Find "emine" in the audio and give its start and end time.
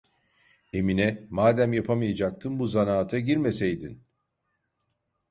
0.73-1.27